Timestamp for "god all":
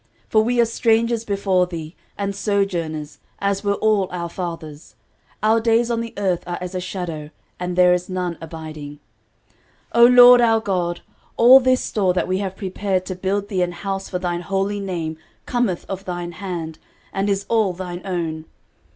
10.59-11.59